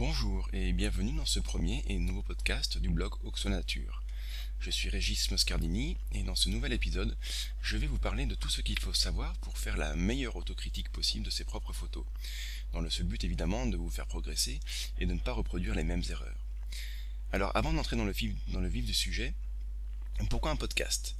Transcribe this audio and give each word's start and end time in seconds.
Bonjour 0.00 0.48
et 0.54 0.72
bienvenue 0.72 1.12
dans 1.12 1.26
ce 1.26 1.40
premier 1.40 1.84
et 1.86 1.98
nouveau 1.98 2.22
podcast 2.22 2.78
du 2.78 2.88
blog 2.88 3.12
Oxonature. 3.22 4.02
Je 4.58 4.70
suis 4.70 4.88
Régis 4.88 5.30
Moscardini 5.30 5.98
et 6.12 6.22
dans 6.22 6.34
ce 6.34 6.48
nouvel 6.48 6.72
épisode, 6.72 7.14
je 7.60 7.76
vais 7.76 7.86
vous 7.86 7.98
parler 7.98 8.24
de 8.24 8.34
tout 8.34 8.48
ce 8.48 8.62
qu'il 8.62 8.78
faut 8.78 8.94
savoir 8.94 9.36
pour 9.40 9.58
faire 9.58 9.76
la 9.76 9.94
meilleure 9.96 10.36
autocritique 10.36 10.88
possible 10.88 11.26
de 11.26 11.30
ses 11.30 11.44
propres 11.44 11.74
photos, 11.74 12.06
dans 12.72 12.80
le 12.80 12.88
seul 12.88 13.04
but 13.04 13.22
évidemment 13.24 13.66
de 13.66 13.76
vous 13.76 13.90
faire 13.90 14.06
progresser 14.06 14.58
et 14.98 15.04
de 15.04 15.12
ne 15.12 15.18
pas 15.18 15.34
reproduire 15.34 15.74
les 15.74 15.84
mêmes 15.84 16.04
erreurs. 16.08 16.46
Alors 17.30 17.54
avant 17.54 17.74
d'entrer 17.74 17.96
dans 17.96 18.06
dans 18.06 18.60
le 18.60 18.68
vif 18.68 18.86
du 18.86 18.94
sujet, 18.94 19.34
pourquoi 20.30 20.50
un 20.50 20.56
podcast? 20.56 21.14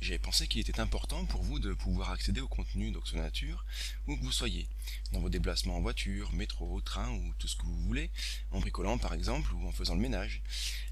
J'ai 0.00 0.18
pensé 0.18 0.46
qu'il 0.46 0.60
était 0.60 0.80
important 0.80 1.26
pour 1.26 1.42
vous 1.42 1.58
de 1.58 1.74
pouvoir 1.74 2.10
accéder 2.10 2.40
au 2.40 2.48
contenu 2.48 2.90
d'Oxonature 2.90 3.66
où 4.06 4.16
que 4.16 4.22
vous 4.22 4.32
soyez, 4.32 4.68
dans 5.12 5.20
vos 5.20 5.28
déplacements 5.28 5.76
en 5.76 5.82
voiture, 5.82 6.32
métro, 6.32 6.80
train 6.80 7.10
ou 7.10 7.34
tout 7.38 7.48
ce 7.48 7.56
que 7.56 7.64
vous 7.64 7.82
voulez, 7.82 8.10
en 8.50 8.60
bricolant 8.60 8.98
par 8.98 9.12
exemple 9.12 9.52
ou 9.52 9.66
en 9.66 9.72
faisant 9.72 9.94
le 9.94 10.00
ménage. 10.00 10.42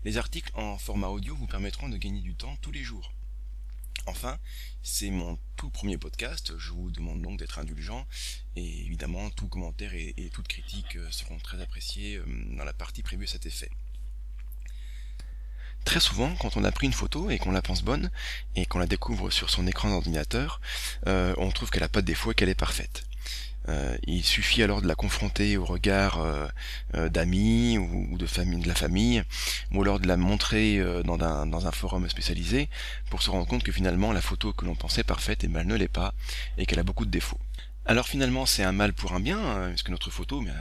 Les 0.04 0.18
articles 0.18 0.52
en 0.54 0.76
format 0.76 1.08
audio 1.08 1.34
vous 1.34 1.46
permettront 1.46 1.88
de 1.88 1.96
gagner 1.96 2.20
du 2.20 2.34
temps 2.34 2.56
tous 2.60 2.70
les 2.70 2.84
jours. 2.84 3.12
Enfin, 4.06 4.38
c'est 4.82 5.10
mon 5.10 5.38
tout 5.56 5.70
premier 5.70 5.98
podcast, 5.98 6.56
je 6.56 6.70
vous 6.72 6.90
demande 6.90 7.20
donc 7.22 7.38
d'être 7.38 7.58
indulgent, 7.58 8.06
et 8.56 8.86
évidemment 8.86 9.28
tout 9.30 9.48
commentaire 9.48 9.92
et, 9.94 10.30
toute 10.32 10.48
critique 10.48 10.96
euh, 10.96 11.10
seront 11.10 11.38
très 11.38 11.60
appréciés 11.60 12.16
euh, 12.16 12.24
dans 12.56 12.64
la 12.64 12.72
partie 12.72 13.02
prévue 13.02 13.24
à 13.24 13.28
cet 13.28 13.44
effet. 13.44 13.70
Très 15.88 16.00
souvent, 16.00 16.34
quand 16.38 16.58
on 16.58 16.64
a 16.64 16.70
pris 16.70 16.86
une 16.86 16.92
photo 16.92 17.30
et 17.30 17.38
qu'on 17.38 17.50
la 17.50 17.62
pense 17.62 17.82
bonne, 17.82 18.10
et 18.56 18.66
qu'on 18.66 18.78
la 18.78 18.86
découvre 18.86 19.30
sur 19.30 19.48
son 19.48 19.66
écran 19.66 19.88
d'ordinateur, 19.88 20.60
euh, 21.06 21.32
on 21.38 21.50
trouve 21.50 21.70
qu'elle 21.70 21.80
n'a 21.80 21.88
pas 21.88 22.02
de 22.02 22.06
défaut 22.06 22.32
et 22.32 22.34
qu'elle 22.34 22.50
est 22.50 22.54
parfaite. 22.54 23.04
Euh, 23.70 23.96
il 24.06 24.22
suffit 24.22 24.62
alors 24.62 24.82
de 24.82 24.86
la 24.86 24.94
confronter 24.94 25.56
au 25.56 25.64
regard 25.64 26.20
euh, 26.20 27.08
d'amis 27.08 27.78
ou, 27.78 28.18
de, 28.18 28.26
famille, 28.26 28.60
de 28.60 28.68
la 28.68 28.74
famille, 28.74 29.24
ou 29.72 29.80
alors 29.80 29.98
de 29.98 30.06
la 30.06 30.18
montrer 30.18 30.78
dans 31.04 31.66
un, 31.66 31.72
forum 31.72 32.06
spécialisé, 32.10 32.68
pour 33.08 33.22
se 33.22 33.30
rendre 33.30 33.46
compte 33.46 33.62
que 33.62 33.72
finalement 33.72 34.12
la 34.12 34.20
photo 34.20 34.52
que 34.52 34.66
l'on 34.66 34.74
pensait 34.74 35.04
parfaite, 35.04 35.42
eh 35.44 35.48
ben, 35.48 35.60
elle 35.60 35.68
ne 35.68 35.74
l'est 35.74 35.88
pas, 35.88 36.12
et 36.58 36.66
qu'elle 36.66 36.80
a 36.80 36.82
beaucoup 36.82 37.06
de 37.06 37.10
défauts. 37.10 37.40
Alors 37.86 38.06
finalement 38.06 38.44
c'est 38.44 38.62
un 38.62 38.72
mal 38.72 38.92
pour 38.92 39.14
un 39.14 39.20
bien, 39.20 39.38
hein, 39.38 39.68
parce 39.70 39.84
que 39.84 39.90
notre 39.90 40.10
photo, 40.10 40.42
bien, 40.42 40.52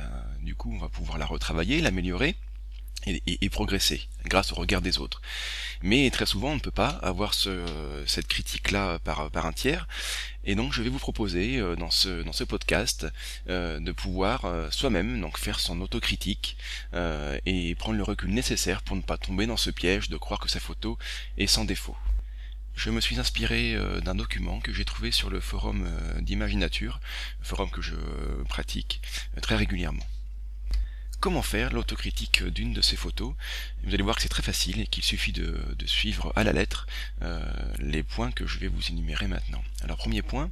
du 0.42 0.56
coup 0.56 0.72
on 0.74 0.80
va 0.80 0.88
pouvoir 0.88 1.18
la 1.18 1.26
retravailler, 1.26 1.82
l'améliorer, 1.82 2.38
et, 3.06 3.50
progresser 3.50 4.02
grâce 4.26 4.52
au 4.52 4.56
regard 4.56 4.82
des 4.82 4.98
autres. 4.98 5.22
Mais 5.82 6.10
très 6.10 6.26
souvent, 6.26 6.52
on 6.52 6.56
ne 6.56 6.60
peut 6.60 6.72
pas 6.72 6.90
avoir 6.90 7.34
ce, 7.34 7.64
cette 8.06 8.28
critique-là 8.28 9.00
par, 9.00 9.30
par 9.32 9.46
un 9.46 9.54
tiers. 9.54 9.88
Et 10.48 10.56
donc, 10.56 10.72
je 10.72 10.82
vais 10.82 10.90
vous 10.90 10.98
proposer 10.98 11.58
euh, 11.58 11.76
dans 11.76 11.92
ce, 11.92 12.24
dans 12.24 12.32
ce 12.32 12.46
podcast 12.46 13.06
euh, 13.50 13.80
de 13.82 13.92
pouvoir 13.92 14.46
euh, 14.46 14.72
soi-même 14.72 15.20
donc 15.20 15.38
faire 15.38 15.60
son 15.60 15.82
autocritique 15.82 16.58
et 17.46 17.76
prendre 17.76 17.98
le 17.98 18.04
recul 18.04 18.34
nécessaire 18.34 18.82
pour 18.82 18.96
ne 18.96 19.02
pas 19.02 19.18
tomber 19.18 19.46
dans 19.46 19.58
ce 19.58 19.70
piège 19.70 20.10
de 20.10 20.18
croire 20.18 20.40
que 20.40 20.50
sa 20.50 20.60
photo 20.60 20.98
est 21.38 21.48
sans 21.48 21.66
défaut. 21.66 21.98
Je 22.76 22.90
me 22.90 23.02
suis 23.02 23.20
inspiré 23.20 23.76
d'un 24.04 24.16
document 24.16 24.60
que 24.60 24.72
j'ai 24.72 24.86
trouvé 24.86 25.12
sur 25.12 25.30
le 25.30 25.40
forum 25.40 25.90
d'Imaginature, 26.22 27.00
forum 27.42 27.70
que 27.70 27.82
je 27.82 27.96
pratique 28.48 29.02
très 29.42 29.56
régulièrement. 29.56 30.06
Comment 31.20 31.42
faire 31.42 31.74
l'autocritique 31.74 32.44
d'une 32.44 32.74
de 32.74 32.82
ces 32.82 32.96
photos 32.96 33.34
Vous 33.84 33.92
allez 33.92 34.04
voir 34.04 34.16
que 34.18 34.22
c'est 34.22 34.30
très 34.30 34.44
facile 34.44 34.82
et 34.82 34.86
qu'il 34.86 35.04
suffit 35.04 35.32
de, 35.32 35.76
suivre 35.88 36.32
à 36.36 36.44
la 36.44 36.54
lettre 36.54 36.86
euh, 37.24 37.42
les 37.80 38.04
points 38.04 38.32
que 38.32 38.46
je 38.46 38.60
vais 38.60 38.68
vous 38.68 38.90
énumérer 38.90 39.28
maintenant. 39.28 39.64
Alors 39.82 39.98
premier 39.98 40.22
point, 40.22 40.52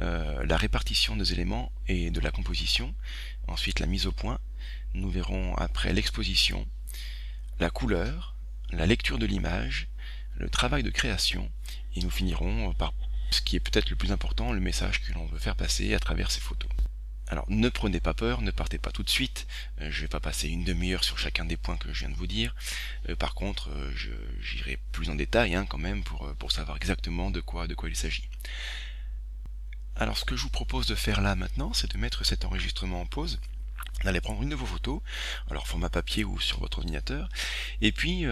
euh, 0.00 0.44
la 0.44 0.56
répartition 0.56 1.14
des 1.14 1.32
éléments 1.32 1.70
et 1.86 2.10
de 2.10 2.18
la 2.18 2.32
composition. 2.32 2.92
Ensuite 3.46 3.78
la 3.78 3.86
mise 3.86 4.06
au 4.08 4.12
point. 4.12 4.40
Nous 4.94 5.08
verrons 5.08 5.54
après 5.54 5.92
l'exposition, 5.92 6.66
la 7.60 7.70
couleur, 7.70 8.34
la 8.72 8.86
lecture 8.86 9.18
de 9.18 9.26
l'image, 9.26 9.88
le 10.34 10.50
travail 10.50 10.82
de 10.82 10.90
création 10.90 11.48
et 11.94 12.00
nous 12.00 12.10
finirons 12.10 12.74
par 12.74 12.92
ce 13.30 13.40
qui 13.40 13.54
est 13.54 13.60
peut-être 13.60 13.88
le 13.88 13.96
plus 13.96 14.10
important, 14.10 14.52
le 14.52 14.60
message 14.60 15.00
que 15.00 15.12
l'on 15.12 15.26
veut 15.26 15.38
faire 15.38 15.56
passer 15.56 15.94
à 15.94 16.00
travers 16.00 16.32
ces 16.32 16.40
photos. 16.40 16.70
Alors 17.32 17.46
ne 17.48 17.70
prenez 17.70 17.98
pas 17.98 18.12
peur, 18.12 18.42
ne 18.42 18.50
partez 18.50 18.76
pas 18.76 18.90
tout 18.90 19.02
de 19.02 19.08
suite, 19.08 19.46
euh, 19.80 19.90
je 19.90 19.96
ne 19.96 20.02
vais 20.02 20.08
pas 20.08 20.20
passer 20.20 20.50
une 20.50 20.64
demi-heure 20.64 21.02
sur 21.02 21.18
chacun 21.18 21.46
des 21.46 21.56
points 21.56 21.78
que 21.78 21.90
je 21.90 22.00
viens 22.00 22.10
de 22.10 22.14
vous 22.14 22.26
dire. 22.26 22.54
Euh, 23.08 23.16
par 23.16 23.32
contre, 23.32 23.70
euh, 23.70 23.90
j'irai 24.42 24.78
plus 24.92 25.08
en 25.08 25.14
détail 25.14 25.54
hein, 25.54 25.64
quand 25.64 25.78
même 25.78 26.04
pour, 26.04 26.52
savoir 26.52 26.76
exactement 26.76 27.30
de 27.30 27.40
quoi, 27.40 27.66
il 27.84 27.96
s'agit. 27.96 28.28
Alors 29.96 30.18
ce 30.18 30.26
que 30.26 30.36
je 30.36 30.42
vous 30.42 30.50
propose 30.50 30.86
de 30.86 30.94
faire 30.94 31.22
là 31.22 31.34
maintenant, 31.34 31.72
c'est 31.72 31.90
de 31.90 31.96
mettre 31.96 32.22
cet 32.22 32.44
enregistrement 32.44 33.00
en 33.00 33.06
pause 33.06 33.40
d'aller 34.04 34.20
prendre 34.20 34.42
une 34.42 34.50
de 34.50 34.54
vos 34.54 34.66
photos, 34.66 35.00
alors 35.50 35.66
format 35.66 35.88
papier 35.88 36.24
ou 36.24 36.38
sur 36.38 36.60
votre 36.60 36.78
ordinateur, 36.78 37.30
et 37.80 37.92
puis 37.92 38.24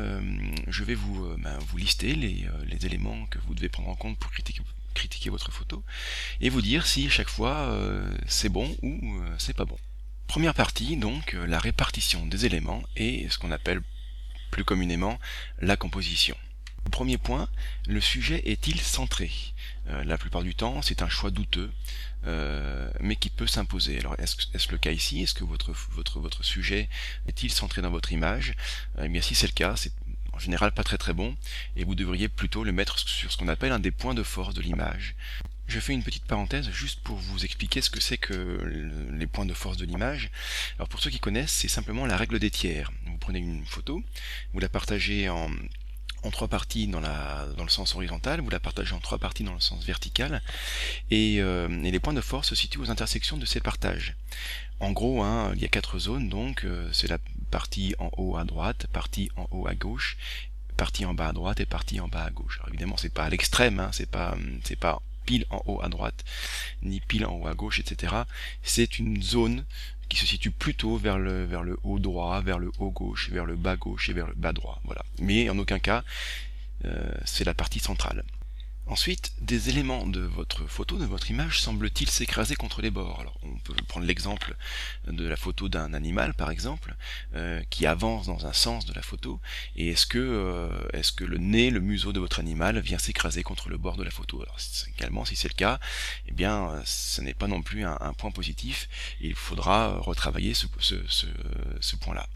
je 0.66 0.84
vais 0.84 0.94
vous, 0.94 1.36
ben, 1.38 1.58
lister 1.76 2.14
les, 2.14 2.48
les, 2.66 2.86
éléments 2.86 3.26
que 3.26 3.38
vous 3.46 3.54
devez 3.54 3.68
prendre 3.68 3.88
en 3.88 3.94
compte 3.94 4.18
pour 4.18 4.32
critiquer, 4.32 4.62
critiquer 4.94 5.30
votre 5.30 5.52
photo 5.52 5.82
et 6.40 6.48
vous 6.48 6.62
dire 6.62 6.86
si 6.86 7.08
chaque 7.10 7.28
fois 7.28 7.56
euh, 7.70 8.10
c'est 8.26 8.48
bon 8.48 8.76
ou 8.82 9.20
euh, 9.20 9.34
c'est 9.38 9.56
pas 9.56 9.64
bon. 9.64 9.78
Première 10.26 10.54
partie, 10.54 10.96
donc 10.96 11.34
euh, 11.34 11.46
la 11.46 11.58
répartition 11.58 12.26
des 12.26 12.46
éléments 12.46 12.82
et 12.96 13.28
ce 13.30 13.38
qu'on 13.38 13.50
appelle 13.50 13.80
plus 14.50 14.64
communément 14.64 15.18
la 15.60 15.76
composition. 15.76 16.36
Premier 16.90 17.18
point, 17.18 17.48
le 17.86 18.00
sujet 18.00 18.42
est-il 18.46 18.80
centré? 18.80 19.30
La 20.04 20.16
plupart 20.18 20.42
du 20.42 20.54
temps, 20.54 20.82
c'est 20.82 21.02
un 21.02 21.08
choix 21.08 21.30
douteux, 21.30 21.70
mais 23.00 23.16
qui 23.16 23.28
peut 23.28 23.46
s'imposer. 23.46 23.98
Alors, 23.98 24.14
est-ce 24.18 24.70
le 24.70 24.78
cas 24.78 24.92
ici? 24.92 25.20
Est-ce 25.22 25.34
que 25.34 25.44
votre, 25.44 25.72
votre, 26.16 26.44
sujet 26.44 26.88
est-il 27.26 27.50
centré 27.50 27.82
dans 27.82 27.90
votre 27.90 28.12
image? 28.12 28.54
Eh 29.02 29.08
bien, 29.08 29.20
si 29.20 29.34
c'est 29.34 29.48
le 29.48 29.52
cas, 29.52 29.74
c'est 29.76 29.92
général 30.40 30.72
pas 30.72 30.84
très 30.84 30.98
très 30.98 31.12
bon, 31.12 31.36
et 31.76 31.84
vous 31.84 31.94
devriez 31.94 32.28
plutôt 32.28 32.64
le 32.64 32.72
mettre 32.72 32.98
sur 32.98 33.30
ce 33.30 33.36
qu'on 33.36 33.48
appelle 33.48 33.72
un 33.72 33.78
des 33.78 33.90
points 33.90 34.14
de 34.14 34.22
force 34.22 34.54
de 34.54 34.62
l'image. 34.62 35.14
Je 35.70 35.78
fais 35.78 35.92
une 35.92 36.02
petite 36.02 36.24
parenthèse 36.24 36.68
juste 36.70 37.00
pour 37.04 37.16
vous 37.16 37.44
expliquer 37.44 37.80
ce 37.80 37.90
que 37.90 38.00
c'est 38.00 38.18
que 38.18 39.08
les 39.12 39.26
points 39.28 39.46
de 39.46 39.54
force 39.54 39.76
de 39.76 39.84
l'image. 39.84 40.32
Alors 40.76 40.88
pour 40.88 41.00
ceux 41.00 41.10
qui 41.10 41.20
connaissent, 41.20 41.52
c'est 41.52 41.68
simplement 41.68 42.06
la 42.06 42.16
règle 42.16 42.40
des 42.40 42.50
tiers. 42.50 42.90
Vous 43.06 43.18
prenez 43.18 43.38
une 43.38 43.64
photo, 43.64 44.02
vous 44.52 44.58
la 44.58 44.68
partagez 44.68 45.28
en, 45.28 45.48
trois 46.32 46.48
parties 46.48 46.88
dans, 46.88 46.98
la, 46.98 47.46
dans 47.56 47.62
le 47.62 47.70
sens 47.70 47.94
horizontal, 47.94 48.40
vous 48.40 48.50
la 48.50 48.58
partagez 48.58 48.94
en 48.94 48.98
trois 48.98 49.18
parties 49.18 49.44
dans 49.44 49.54
le 49.54 49.60
sens 49.60 49.84
vertical, 49.84 50.42
et, 51.12 51.40
euh, 51.40 51.68
les 51.68 52.00
points 52.00 52.14
de 52.14 52.20
force 52.20 52.48
se 52.48 52.56
situent 52.56 52.80
aux 52.80 52.90
intersections 52.90 53.36
de 53.36 53.46
ces 53.46 53.60
partages. 53.60 54.16
En 54.80 54.90
gros, 54.90 55.22
hein, 55.22 55.52
il 55.54 55.62
y 55.62 55.64
a 55.64 55.68
quatre 55.68 56.00
zones, 56.00 56.28
donc 56.28 56.64
euh, 56.64 56.90
c'est 56.92 57.08
la 57.08 57.18
partie 57.50 57.94
en 57.98 58.10
haut 58.16 58.36
à 58.36 58.44
droite, 58.44 58.86
partie 58.92 59.30
en 59.36 59.46
haut 59.50 59.66
à 59.66 59.74
gauche, 59.74 60.16
partie 60.76 61.04
en 61.04 61.14
bas 61.14 61.28
à 61.28 61.32
droite 61.32 61.60
et 61.60 61.66
partie 61.66 62.00
en 62.00 62.08
bas 62.08 62.24
à 62.24 62.30
gauche. 62.30 62.58
Alors 62.58 62.68
évidemment, 62.68 62.96
c'est 62.96 63.12
pas 63.12 63.24
à 63.24 63.30
l'extrême, 63.30 63.80
hein, 63.80 63.90
c'est 63.92 64.10
pas 64.10 64.36
c'est 64.64 64.78
pas 64.78 65.02
pile 65.26 65.46
en 65.50 65.62
haut 65.66 65.80
à 65.82 65.88
droite, 65.88 66.24
ni 66.82 67.00
pile 67.00 67.26
en 67.26 67.34
haut 67.34 67.46
à 67.46 67.54
gauche, 67.54 67.80
etc. 67.80 68.14
C'est 68.62 68.98
une 68.98 69.22
zone 69.22 69.64
qui 70.08 70.18
se 70.18 70.26
situe 70.26 70.50
plutôt 70.50 70.96
vers 70.96 71.18
le, 71.18 71.44
vers 71.44 71.62
le 71.62 71.78
haut 71.84 71.98
droit, 71.98 72.40
vers 72.40 72.58
le 72.58 72.72
haut 72.78 72.90
gauche, 72.90 73.30
vers 73.30 73.44
le 73.44 73.56
bas 73.56 73.76
gauche 73.76 74.08
et 74.08 74.12
vers 74.12 74.26
le 74.26 74.34
bas 74.34 74.52
droit. 74.52 74.80
Voilà. 74.84 75.04
Mais 75.20 75.48
en 75.48 75.58
aucun 75.58 75.78
cas, 75.78 76.02
euh, 76.84 77.12
c'est 77.24 77.44
la 77.44 77.54
partie 77.54 77.78
centrale. 77.78 78.24
Ensuite, 78.90 79.32
des 79.40 79.68
éléments 79.68 80.04
de 80.04 80.18
votre 80.18 80.66
photo, 80.66 80.98
de 80.98 81.04
votre 81.04 81.30
image, 81.30 81.60
semblent-ils 81.60 82.10
s'écraser 82.10 82.56
contre 82.56 82.82
les 82.82 82.90
bords? 82.90 83.20
Alors, 83.20 83.38
on 83.44 83.56
peut 83.58 83.72
prendre 83.86 84.04
l'exemple 84.04 84.56
de 85.06 85.28
la 85.28 85.36
photo 85.36 85.68
d'un 85.68 85.94
animal, 85.94 86.34
par 86.34 86.50
exemple, 86.50 86.96
euh, 87.36 87.62
qui 87.70 87.86
avance 87.86 88.26
dans 88.26 88.46
un 88.46 88.52
sens 88.52 88.86
de 88.86 88.92
la 88.92 89.02
photo, 89.02 89.38
et 89.76 89.90
est-ce 89.90 90.06
que, 90.06 90.18
euh, 90.18 90.88
est-ce 90.92 91.12
que 91.12 91.22
le 91.22 91.38
nez, 91.38 91.70
le 91.70 91.78
museau 91.78 92.12
de 92.12 92.18
votre 92.18 92.40
animal 92.40 92.80
vient 92.80 92.98
s'écraser 92.98 93.44
contre 93.44 93.68
le 93.68 93.78
bord 93.78 93.96
de 93.96 94.02
la 94.02 94.10
photo? 94.10 94.42
Alors, 94.42 94.58
également, 94.98 95.24
si 95.24 95.36
c'est 95.36 95.48
le 95.48 95.54
cas, 95.54 95.78
eh 96.26 96.32
bien, 96.32 96.82
ce 96.84 97.20
n'est 97.20 97.32
pas 97.32 97.46
non 97.46 97.62
plus 97.62 97.84
un, 97.84 98.12
point 98.18 98.32
positif, 98.32 98.88
il 99.20 99.36
faudra 99.36 99.98
retravailler 99.98 100.52
ce, 100.52 100.66
ce 101.80 101.96
point-là. 101.96 102.28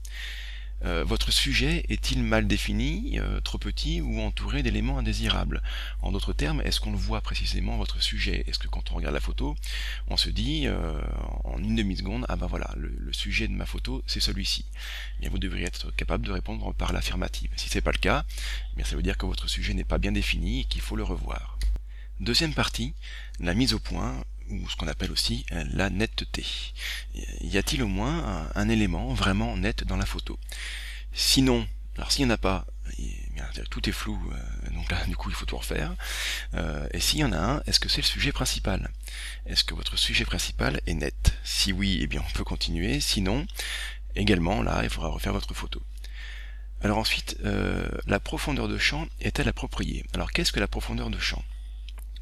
Euh, 0.84 1.02
votre 1.04 1.32
sujet 1.32 1.84
est-il 1.88 2.22
mal 2.22 2.46
défini, 2.46 3.18
euh, 3.18 3.40
trop 3.40 3.58
petit 3.58 4.00
ou 4.00 4.20
entouré 4.20 4.62
d'éléments 4.62 4.98
indésirables? 4.98 5.62
En 6.02 6.12
d'autres 6.12 6.32
termes, 6.32 6.60
est-ce 6.62 6.80
qu'on 6.80 6.92
voit 6.92 7.22
précisément 7.22 7.76
votre 7.78 8.02
sujet? 8.02 8.44
Est-ce 8.46 8.58
que 8.58 8.68
quand 8.68 8.90
on 8.90 8.96
regarde 8.96 9.14
la 9.14 9.20
photo, 9.20 9.56
on 10.08 10.16
se 10.16 10.28
dit 10.28 10.66
euh, 10.66 11.00
en 11.44 11.58
une 11.58 11.74
demi-seconde, 11.74 12.26
ah 12.28 12.36
ben 12.36 12.46
voilà, 12.46 12.70
le, 12.76 13.12
sujet 13.12 13.48
de 13.48 13.52
ma 13.52 13.64
photo, 13.64 14.02
c'est 14.06 14.20
celui-ci 14.20 14.64
eh 15.16 15.20
bien, 15.20 15.30
Vous 15.30 15.38
devriez 15.38 15.66
être 15.66 15.90
capable 15.92 16.26
de 16.26 16.32
répondre 16.32 16.74
par 16.74 16.92
l'affirmative. 16.92 17.50
Si 17.56 17.68
c'est 17.68 17.80
pas 17.80 17.92
le 17.92 17.98
cas, 17.98 18.24
eh 18.72 18.76
bien, 18.76 18.84
ça 18.84 18.96
veut 18.96 19.02
dire 19.02 19.16
que 19.16 19.24
votre 19.24 19.48
sujet 19.48 19.72
n'est 19.72 19.84
pas 19.84 19.98
bien 19.98 20.12
défini 20.12 20.60
et 20.60 20.64
qu'il 20.64 20.80
faut 20.80 20.96
le 20.96 21.04
revoir. 21.04 21.58
Deuxième 22.20 22.54
partie, 22.54 22.94
la 23.40 23.54
mise 23.54 23.72
au 23.72 23.78
point 23.78 24.24
ou 24.50 24.68
ce 24.68 24.76
qu'on 24.76 24.88
appelle 24.88 25.12
aussi 25.12 25.44
euh, 25.52 25.64
la 25.72 25.90
netteté. 25.90 26.44
Y 27.40 27.56
a-t-il 27.58 27.82
au 27.82 27.88
moins 27.88 28.48
un, 28.54 28.68
élément 28.68 29.12
vraiment 29.14 29.56
net 29.56 29.84
dans 29.84 29.96
la 29.96 30.06
photo? 30.06 30.38
Sinon, 31.12 31.66
alors 31.96 32.12
s'il 32.12 32.26
n'y 32.26 32.32
en 32.32 32.34
a 32.34 32.38
pas, 32.38 32.66
tout 33.70 33.88
est 33.88 33.92
flou, 33.92 34.20
euh, 34.32 34.70
donc 34.74 34.90
là 34.90 35.04
du 35.08 35.16
coup 35.16 35.30
il 35.30 35.34
faut 35.34 35.46
tout 35.46 35.56
refaire. 35.56 35.94
Euh, 36.54 36.86
et 36.92 37.00
s'il 37.00 37.20
y 37.20 37.24
en 37.24 37.32
a 37.32 37.38
un, 37.38 37.62
est-ce 37.66 37.80
que 37.80 37.88
c'est 37.88 38.02
le 38.02 38.06
sujet 38.06 38.32
principal? 38.32 38.90
Est-ce 39.46 39.64
que 39.64 39.74
votre 39.74 39.96
sujet 39.96 40.24
principal 40.24 40.80
est 40.86 40.94
net? 40.94 41.34
Si 41.44 41.72
oui, 41.72 41.98
eh 42.02 42.06
bien 42.06 42.22
on 42.26 42.32
peut 42.32 42.44
continuer. 42.44 43.00
Sinon, 43.00 43.46
également, 44.16 44.62
là, 44.62 44.80
il 44.82 44.90
faudra 44.90 45.08
refaire 45.08 45.32
votre 45.32 45.54
photo. 45.54 45.82
Alors 46.82 46.98
ensuite, 46.98 47.38
la 48.06 48.20
profondeur 48.20 48.68
de 48.68 48.76
champ 48.76 49.06
est-elle 49.20 49.48
appropriée? 49.48 50.04
Alors 50.12 50.32
qu'est-ce 50.32 50.52
que 50.52 50.60
la 50.60 50.68
profondeur 50.68 51.08
de 51.08 51.18
champ? 51.18 51.42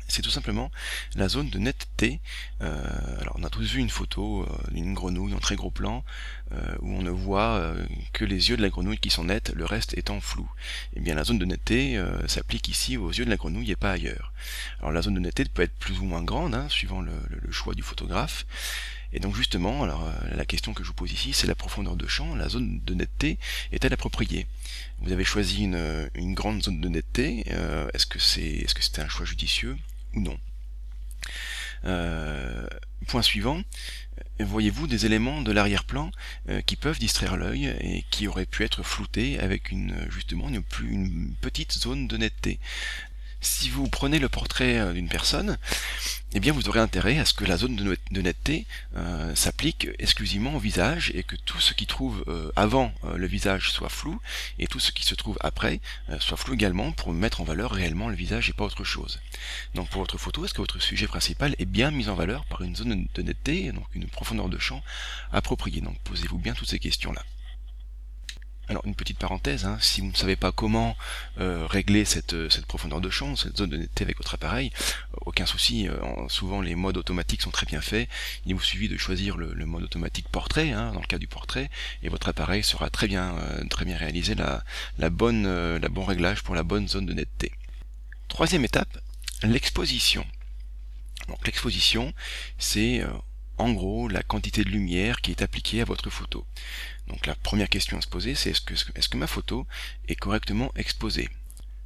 C'est 0.09 0.23
tout 0.23 0.31
simplement 0.31 0.71
la 1.15 1.29
zone 1.29 1.49
de 1.49 1.59
netteté. 1.59 2.21
Euh, 2.61 3.21
alors 3.21 3.37
on 3.39 3.45
a 3.45 3.51
tous 3.51 3.73
vu 3.73 3.81
une 3.81 3.91
photo 3.91 4.43
euh, 4.43 4.71
d'une 4.71 4.95
grenouille 4.95 5.35
en 5.35 5.39
très 5.39 5.57
gros 5.57 5.71
plan 5.71 6.05
euh, 6.53 6.75
où 6.81 6.95
on 6.95 7.03
ne 7.03 7.11
voit 7.11 7.75
que 8.13 8.25
les 8.25 8.51
yeux 8.51 8.57
de 8.57 8.63
la 8.63 8.69
grenouille 8.69 8.99
qui 8.99 9.11
sont 9.11 9.25
nets, 9.25 9.53
le 9.55 9.65
reste 9.65 9.97
étant 9.97 10.21
flou. 10.21 10.49
Et 10.95 10.99
eh 10.99 11.01
bien 11.01 11.15
la 11.15 11.25
zone 11.25 11.39
de 11.39 11.45
netteté 11.45 12.03
s'applique 12.27 12.69
ici 12.69 12.97
aux 12.97 13.11
yeux 13.11 13.25
de 13.25 13.31
la 13.31 13.37
grenouille 13.37 13.71
et 13.71 13.77
pas 13.77 13.93
ailleurs. 13.93 14.33
Alors 14.81 14.93
la 14.93 15.03
zone 15.03 15.15
de 15.15 15.21
netteté 15.21 15.45
peut 15.47 15.63
être 15.63 15.75
plus 15.79 15.99
ou 15.99 16.05
moins 16.05 16.23
grande, 16.23 16.55
hein, 16.55 16.69
suivant 16.69 17.01
le, 17.01 17.13
choix 17.51 17.75
du 17.75 17.83
photographe. 17.83 18.47
Et 19.15 19.21
donc 19.21 19.35
justement, 19.37 19.83
alors 19.83 20.11
la 20.35 20.45
question 20.47 20.73
que 20.73 20.83
je 20.83 20.89
vous 20.89 20.95
pose 20.95 21.13
ici, 21.13 21.33
c'est 21.33 21.47
la 21.47 21.55
profondeur 21.55 21.97
de 21.97 22.07
champ, 22.07 22.35
la 22.35 22.49
zone 22.49 22.81
de 22.85 22.95
netteté 22.95 23.39
est-elle 23.71 23.93
appropriée? 23.93 24.47
Vous 25.01 25.13
avez 25.13 25.25
choisi 25.25 25.65
une, 25.65 26.11
une, 26.15 26.35
grande 26.35 26.63
zone 26.63 26.81
de 26.81 26.89
netteté, 26.89 27.45
est-ce 27.93 28.07
que 28.07 28.19
c'est 28.19 28.43
est-ce 28.43 28.75
que 28.75 28.83
c'était 28.83 29.03
un 29.03 29.09
choix 29.09 29.27
judicieux? 29.27 29.77
Euh, 31.85 32.67
point 33.09 33.23
suivant, 33.23 33.63
voyez-vous 34.39 34.87
des 34.87 35.07
éléments 35.07 35.43
de 35.43 35.53
l'arrière-plan 35.53 36.11
euh, 36.49 36.61
qui 36.61 36.77
peuvent 36.77 36.99
distraire 36.99 37.37
l'œil 37.37 37.67
et 37.81 38.05
qui 38.11 38.29
auraient 38.29 38.47
pu 38.47 38.65
être 38.65 38.83
floutés 38.83 39.39
avec 39.41 39.71
une 39.71 40.07
justement 40.11 40.49
une, 40.49 40.63
plus, 40.63 40.91
une 40.91 41.35
petite 41.41 41.73
zone 41.73 42.07
de 42.09 42.17
netteté? 42.17 42.61
Si 43.43 43.69
vous 43.69 43.89
prenez 43.89 44.19
le 44.19 44.29
portrait 44.29 44.79
euh, 44.79 44.93
d'une 44.93 45.09
personne, 45.09 45.59
eh 46.33 46.41
bien 46.41 46.53
vous 46.53 46.69
aurez 46.69 46.81
intérêt 46.81 47.19
à 47.19 47.25
ce 47.25 47.35
que 47.35 47.45
la 47.45 47.57
zone 47.57 47.77
de 47.77 48.21
netteté 48.23 48.67
euh, 48.97 49.35
s'applique 49.35 49.89
exclusivement 49.99 50.55
au 50.55 50.59
visage 50.59 51.11
et 51.15 51.25
que 51.25 51.37
tout 51.37 51.61
ce 51.61 51.75
qui 51.75 51.87
trouve 51.87 52.25
euh, 52.29 52.51
avant 52.57 52.95
le 53.15 53.27
visage 53.27 53.71
soit 53.71 53.91
flou 53.91 54.19
et 54.59 54.67
tout 54.67 54.79
ce 54.79 54.93
qui 54.93 55.05
se 55.05 55.15
trouve 55.15 55.37
après 55.41 55.81
soit 56.21 56.37
flou 56.37 56.55
également 56.55 56.93
pour 56.93 57.13
mettre 57.13 57.41
en 57.41 57.45
valeur 57.45 57.73
réellement 57.73 58.09
le 58.09 58.15
visage 58.15 58.49
et 58.49 58.53
pas 58.53 58.65
autre 58.65 58.85
chose. 58.85 59.21
Donc 59.75 59.91
pour 59.91 60.01
votre 60.01 60.17
photo, 60.17 60.45
est-ce 60.45 60.55
que 60.55 60.63
votre 60.63 60.81
sujet 60.81 61.07
principal 61.07 61.55
est 61.59 61.67
bien 61.67 61.91
mis 61.91 62.09
en 62.09 62.15
valeur 62.15 62.45
par 62.47 62.63
une 62.63 62.77
zone 62.77 63.07
de 63.15 63.23
netteté, 63.23 63.73
donc 63.73 63.87
une 63.95 64.07
profondeur 64.07 64.49
de 64.49 64.59
champ 64.59 64.83
appropriée? 65.33 65.81
Donc 65.81 65.99
posez-vous 66.05 66.39
bien 66.39 66.55
toutes 66.55 66.71
ces 66.71 66.79
questions-là. 66.79 67.23
Alors 68.69 68.87
une 68.87 68.95
petite 68.95 69.19
parenthèse, 69.19 69.65
hein, 69.65 69.77
si 69.81 70.01
vous 70.01 70.07
ne 70.07 70.17
savez 70.17 70.37
pas 70.37 70.53
comment 70.53 70.97
euh, 71.41 71.67
régler 71.67 72.05
cette, 72.05 72.49
cette, 72.49 72.65
profondeur 72.65 73.01
de 73.01 73.11
champ, 73.11 73.35
cette 73.35 73.57
zone 73.57 73.71
de 73.71 73.77
netteté 73.77 74.05
avec 74.05 74.19
votre 74.19 74.35
appareil, 74.35 74.71
euh, 75.15 75.17
aucun 75.27 75.47
souci, 75.47 75.89
euh, 75.89 75.97
souvent 76.29 76.61
les 76.61 76.77
modes 76.77 76.97
automatiques 76.97 77.43
sont 77.43 77.51
très 77.51 77.67
bien 77.67 77.81
faits, 77.81 78.09
il 78.47 78.55
vous 78.55 78.63
suffit 78.63 78.89
de 78.89 78.97
choisir 78.97 79.37
le, 79.37 79.67
mode 79.67 79.83
automatique 79.83 80.29
portrait, 80.29 80.71
hein, 80.71 80.93
dans 80.93 81.01
le 81.01 81.07
cas 81.07 81.19
du 81.19 81.27
portrait, 81.27 81.71
et 82.05 82.09
votre 82.09 82.29
appareil 82.29 82.63
sera 82.63 82.89
très 82.89 83.09
bien, 83.09 83.35
très 83.69 83.85
bien 83.85 83.97
réalisé 83.97 84.35
la, 84.37 84.63
la 84.99 85.11
bonne, 85.11 85.77
la 85.77 85.89
bon 85.89 86.05
réglage 86.05 86.43
pour 86.43 86.55
la 86.55 86.63
bonne 86.63 86.87
zone 86.89 87.07
de 87.07 87.15
netteté. 87.15 87.53
Troisième 88.29 88.65
étape, 88.65 88.97
l'exposition. 89.43 90.25
Donc 91.29 91.45
l'exposition, 91.47 92.15
c'est 92.59 93.05
en 93.59 93.73
gros 93.73 94.09
la 94.09 94.23
quantité 94.23 94.65
de 94.65 94.71
lumière 94.71 95.21
qui 95.21 95.31
est 95.31 95.43
appliquée 95.43 95.81
à 95.81 95.85
votre 95.85 96.11
photo. 96.11 96.45
Donc 97.09 97.27
la 97.27 97.35
première 97.35 97.69
question 97.69 97.99
à 97.99 98.01
se 98.01 98.09
poser, 98.09 98.35
c'est 98.35 98.51
est-ce 98.51 99.09
que, 99.09 99.17
ma 99.17 99.27
photo 99.27 99.67
est 100.09 100.15
correctement 100.17 100.73
exposée? 100.77 101.29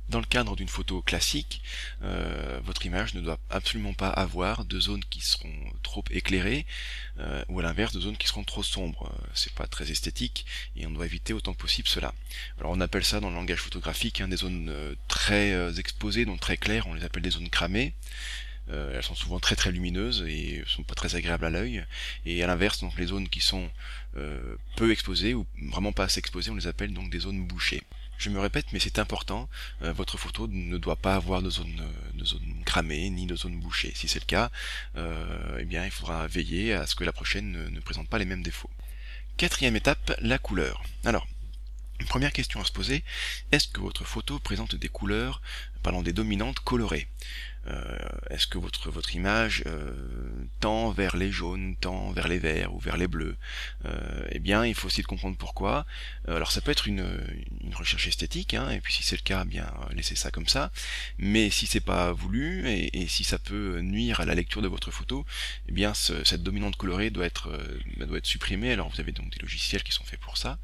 Dans 0.09 0.21
le 0.21 0.25
cadre 0.25 0.55
d'une 0.55 0.69
photo 0.69 1.03
classique, 1.03 1.63
euh, 2.03 2.61
votre 2.63 2.87
image 2.87 3.15
ne 3.15 3.21
doit 3.21 3.41
absolument 3.51 3.93
pas 3.93 4.09
avoir 4.09 4.65
de 4.65 4.79
zones 4.79 5.03
qui 5.11 5.21
seront 5.21 5.53
trop 5.83 6.05
éclairées, 6.13 6.65
euh, 7.19 7.45
ou 7.49 7.59
à 7.59 7.65
l'inverse 7.65 7.93
de 7.93 8.01
zones 8.01 8.17
qui 8.17 8.29
seront 8.29 8.45
trop 8.45 8.63
sombres. 8.63 9.11
Euh, 9.13 9.27
c'est 9.35 9.53
pas 9.53 9.67
très 9.67 9.91
esthétique 9.91 10.47
et 10.77 10.87
on 10.87 10.93
doit 10.93 11.07
éviter 11.07 11.33
autant 11.33 11.55
que 11.55 11.59
possible 11.59 11.89
cela. 11.89 12.15
Alors 12.61 12.71
on 12.71 12.81
appelle 12.81 13.05
ça 13.05 13.19
dans 13.19 13.31
le 13.31 13.35
langage 13.35 13.59
photographique 13.59 14.21
hein, 14.21 14.29
des 14.29 14.37
zones 14.37 14.73
très 15.09 15.77
exposées, 15.77 16.25
donc 16.25 16.39
très 16.39 16.57
claires, 16.57 16.87
on 16.87 16.95
les 16.95 17.03
appelle 17.03 17.23
des 17.23 17.31
zones 17.31 17.51
cramées. 17.51 17.93
Elles 18.69 19.03
sont 19.03 19.15
souvent 19.15 19.39
très 19.39 19.57
très 19.57 19.71
lumineuses 19.71 20.25
et 20.29 20.63
sont 20.67 20.83
pas 20.83 20.95
très 20.95 21.15
agréables 21.15 21.45
à 21.45 21.51
l'œil. 21.51 21.85
Et 22.25 22.43
à 22.43 22.47
l'inverse, 22.47 22.81
donc 22.81 22.99
les 22.99 23.07
zones 23.07 23.29
qui 23.29 23.41
sont 23.41 23.71
euh, 24.17 24.57
peu 24.77 24.91
exposées 24.91 25.35
ou 25.35 25.47
vraiment 25.71 25.93
pas 25.93 26.05
assez 26.05 26.19
exposées, 26.19 26.51
on 26.51 26.55
les 26.55 26.67
appelle 26.67 26.93
donc 26.93 27.11
des 27.11 27.21
zones 27.21 27.47
bouchées. 27.47 27.83
Je 28.19 28.31
me 28.31 28.41
répète, 28.41 28.67
mais 28.73 28.79
c'est 28.79 28.99
important, 28.99 29.49
euh, 29.83 29.93
votre 29.93 30.17
photo 30.17 30.49
ne 30.49 30.79
doit 30.79 30.97
pas 30.97 31.17
avoir 31.17 31.43
de 31.43 31.51
zone, 31.51 31.83
de 32.15 32.65
cramée 32.65 33.11
ni 33.11 33.27
de 33.27 33.37
zone 33.37 33.61
bouchée. 33.61 33.93
Si 33.95 34.09
c'est 34.09 34.21
le 34.21 34.25
cas, 34.25 34.51
euh, 34.97 35.59
eh 35.61 35.65
bien 35.65 35.85
il 35.85 35.91
faudra 35.91 36.27
veiller 36.27 36.73
à 36.73 36.87
ce 36.87 36.95
que 36.95 37.05
la 37.05 37.13
prochaine 37.13 37.69
ne, 37.69 37.81
présente 37.81 38.09
pas 38.09 38.19
les 38.19 38.25
mêmes 38.25 38.43
défauts. 38.43 38.71
Quatrième 39.37 39.77
étape, 39.77 40.17
la 40.23 40.39
couleur. 40.39 40.83
Alors, 41.05 41.27
première 42.09 42.33
question 42.33 42.59
à 42.61 42.65
se 42.65 42.73
poser, 42.73 43.05
est-ce 43.53 43.69
que 43.69 43.81
votre 43.81 44.05
photo 44.05 44.39
présente 44.39 44.75
des 44.75 44.89
couleurs, 44.89 45.43
parlant 45.83 46.03
des 46.03 46.15
dominantes 46.15 46.61
colorées? 46.61 47.09
euh, 47.09 47.56
Est-ce 48.31 48.47
que 48.47 48.59
votre, 48.59 48.91
votre 48.91 49.15
image 49.15 49.65
euh, 49.67 49.93
tend 50.61 50.91
vers 50.91 51.17
les 51.17 51.31
jaunes, 51.31 51.77
tend 51.81 52.13
vers 52.13 52.29
les 52.29 52.39
verts 52.39 52.75
ou 52.75 52.79
vers 52.79 52.97
les 52.97 53.09
bleus? 53.09 53.37
Euh, 53.85 54.27
Eh 54.31 54.39
bien, 54.39 54.65
il 54.65 54.75
faut 54.75 54.87
aussi 54.87 55.03
de 55.03 55.07
comprendre 55.07 55.37
pourquoi. 55.37 55.87
alors 56.29 56.53
ça 56.53 56.61
peut 56.61 56.71
être 56.71 56.87
une, 56.87 57.07
une 57.63 57.75
recherche 57.75 58.07
esthétique, 58.09 58.55
hein, 58.55 58.71
et 58.71 58.81
puis 58.81 58.93
si 58.93 59.03
c'est 59.03 59.17
le 59.17 59.23
cas, 59.23 59.43
eh 59.45 59.49
bien 59.49 59.67
laissez 59.93 60.17
ça 60.17 60.31
comme 60.31 60.49
ça. 60.49 60.71
Mais 61.19 61.51
si 61.51 61.67
c'est 61.67 61.81
pas 61.81 62.13
voulu, 62.13 62.69
et, 62.69 63.07
si 63.09 63.25
ça 63.25 63.39
peut 63.39 63.81
nuire 63.81 64.21
à 64.21 64.25
la 64.25 64.35
lecture 64.35 64.63
de 64.63 64.69
votre 64.69 64.91
photo, 64.91 65.25
eh 65.69 65.73
bien 65.73 65.95
cette 65.95 66.43
dominante 66.43 66.77
colorée 66.77 67.11
doit 67.11 67.27
être, 67.27 67.51
doit 67.99 68.19
être 68.19 68.27
supprimée. 68.27 68.73
Alors 68.73 68.89
vous 68.91 69.01
avez 69.01 69.13
donc 69.13 69.31
des 69.31 69.41
logiciels 69.41 69.83
qui 69.83 69.93
sont 69.93 70.05
faits 70.05 70.21
pour 70.21 70.37
ça. 70.37 70.59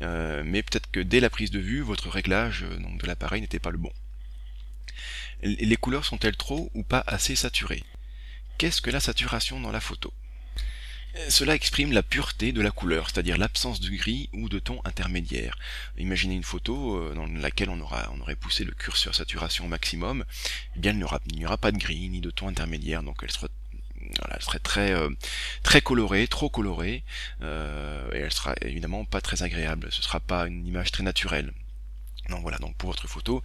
mais 0.00 0.62
peut-être 0.62 0.90
que 0.90 1.00
dès 1.00 1.20
la 1.20 1.30
prise 1.30 1.50
de 1.50 1.58
vue, 1.58 1.80
votre 1.80 2.08
réglage 2.08 2.64
euh, 2.64 2.76
donc, 2.78 3.00
de 3.00 3.06
l'appareil 3.06 3.40
n'était 3.40 3.58
pas 3.58 3.70
le 3.70 3.78
bon. 3.78 3.92
Les 5.42 5.76
couleurs 5.76 6.04
sont-elles 6.04 6.36
trop 6.36 6.70
ou 6.74 6.82
pas 6.82 7.02
assez 7.06 7.36
saturées? 7.36 7.84
Qu'est-ce 8.58 8.82
que 8.82 8.90
la 8.90 9.00
saturation 9.00 9.58
dans 9.60 9.72
la 9.72 9.80
photo? 9.80 10.12
Euh, 11.16 11.30
cela 11.30 11.54
exprime 11.54 11.92
la 11.92 12.02
pureté 12.02 12.52
de 12.52 12.60
la 12.60 12.70
couleur, 12.70 13.10
c'est-à-dire 13.10 13.36
l'absence 13.36 13.80
de 13.80 13.88
gris 13.88 14.28
ou 14.32 14.48
de 14.48 14.58
ton 14.58 14.80
intermédiaire. 14.84 15.58
Imaginez 15.98 16.34
une 16.34 16.44
photo 16.44 16.96
euh, 16.96 17.14
dans 17.14 17.26
laquelle 17.26 17.70
on, 17.70 17.80
aura, 17.80 18.10
on 18.14 18.20
aurait 18.20 18.36
poussé 18.36 18.64
le 18.64 18.72
curseur 18.72 19.14
saturation 19.14 19.64
au 19.64 19.68
maximum, 19.68 20.24
eh 20.76 20.78
bien 20.78 20.92
il 20.92 20.98
n'y 20.98 21.46
aura, 21.46 21.56
pas 21.56 21.72
de 21.72 21.78
gris 21.78 22.08
ni 22.08 22.20
de 22.20 22.30
ton 22.30 22.48
intermédiaire, 22.48 23.02
donc 23.02 23.18
elle 23.22 23.30
sera 23.30 23.48
elle 24.32 24.42
serait 24.42 24.58
très 24.58 24.92
euh, 24.92 25.08
très 25.62 25.82
colorée, 25.82 26.26
trop 26.26 26.48
colorée, 26.48 27.04
et 27.42 27.44
elle 28.16 28.32
sera 28.32 28.54
évidemment 28.62 29.04
pas 29.04 29.20
très 29.20 29.42
agréable. 29.42 29.88
Ce 29.92 30.02
sera 30.02 30.18
pas 30.18 30.46
une 30.46 30.66
image 30.66 30.90
très 30.90 31.04
naturelle. 31.04 31.52
Donc 32.28 32.42
voilà, 32.42 32.58
donc 32.58 32.76
pour 32.76 32.90
votre 32.90 33.06
photo, 33.06 33.42